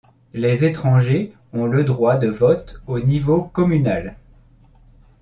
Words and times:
Les 0.33 0.65
étrangers 0.65 1.31
ont 1.53 1.67
le 1.67 1.83
droit 1.83 2.15
de 2.15 2.27
vote 2.27 2.81
au 2.87 2.99
niveau 2.99 3.43
communal. 3.43 4.15